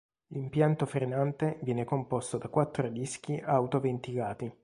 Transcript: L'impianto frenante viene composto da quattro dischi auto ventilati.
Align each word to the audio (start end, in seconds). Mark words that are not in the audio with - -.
L'impianto 0.29 0.87
frenante 0.87 1.59
viene 1.61 1.85
composto 1.85 2.39
da 2.39 2.47
quattro 2.47 2.89
dischi 2.89 3.39
auto 3.45 3.79
ventilati. 3.79 4.51